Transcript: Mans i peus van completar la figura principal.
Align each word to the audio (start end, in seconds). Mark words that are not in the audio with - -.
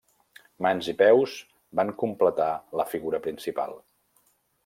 Mans 0.65 0.87
i 0.93 0.95
peus 1.01 1.35
van 1.81 1.91
completar 2.03 2.49
la 2.81 2.87
figura 2.95 3.23
principal. 3.27 3.77